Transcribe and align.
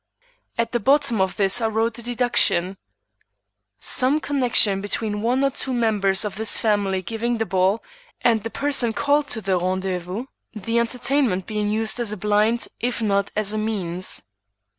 At 0.57 0.71
the 0.71 0.79
bottom 0.79 1.21
of 1.21 1.35
this 1.37 1.61
I 1.61 1.67
wrote 1.67 1.99
a 1.99 2.01
deduction: 2.01 2.77
"Some 3.77 4.19
connection 4.19 4.81
between 4.81 5.21
one 5.21 5.43
or 5.43 5.53
more 5.65 5.75
members 5.75 6.25
of 6.25 6.37
this 6.37 6.57
family 6.57 7.03
giving 7.03 7.37
the 7.37 7.45
ball, 7.45 7.83
and 8.21 8.41
the 8.41 8.49
person 8.49 8.93
called 8.93 9.27
to 9.27 9.41
the 9.41 9.59
rendezvous; 9.59 10.25
the 10.53 10.79
entertainment 10.79 11.45
being 11.45 11.69
used 11.69 11.99
as 11.99 12.11
a 12.11 12.17
blind 12.17 12.67
if 12.79 13.03
not 13.03 13.29
as 13.35 13.53
a 13.53 13.59
means." 13.59 14.23